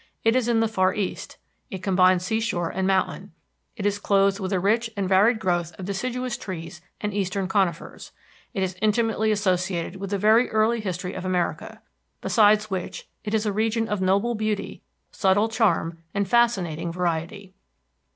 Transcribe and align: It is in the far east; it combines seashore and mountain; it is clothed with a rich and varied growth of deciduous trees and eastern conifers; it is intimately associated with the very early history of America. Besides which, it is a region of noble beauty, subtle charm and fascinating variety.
It 0.23 0.35
is 0.35 0.47
in 0.47 0.61
the 0.61 0.67
far 0.67 0.95
east; 0.95 1.37
it 1.69 1.83
combines 1.83 2.25
seashore 2.25 2.69
and 2.71 2.87
mountain; 2.87 3.33
it 3.75 3.85
is 3.85 3.99
clothed 3.99 4.39
with 4.39 4.51
a 4.51 4.59
rich 4.59 4.89
and 4.97 5.07
varied 5.07 5.37
growth 5.37 5.73
of 5.77 5.85
deciduous 5.85 6.37
trees 6.37 6.81
and 7.01 7.13
eastern 7.13 7.47
conifers; 7.47 8.11
it 8.55 8.63
is 8.63 8.75
intimately 8.81 9.31
associated 9.31 9.97
with 9.97 10.09
the 10.09 10.17
very 10.17 10.49
early 10.49 10.79
history 10.81 11.13
of 11.13 11.23
America. 11.23 11.83
Besides 12.19 12.71
which, 12.71 13.07
it 13.23 13.35
is 13.35 13.45
a 13.45 13.53
region 13.53 13.87
of 13.87 14.01
noble 14.01 14.33
beauty, 14.33 14.81
subtle 15.11 15.49
charm 15.49 15.99
and 16.15 16.27
fascinating 16.27 16.91
variety. 16.91 17.53